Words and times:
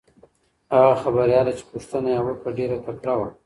هغه 0.75 0.93
خبریاله 1.03 1.51
چې 1.57 1.63
پوښتنه 1.71 2.07
یې 2.13 2.19
وکړه 2.23 2.49
ډېره 2.59 2.77
تکړه 2.85 3.13
وه. 3.19 3.29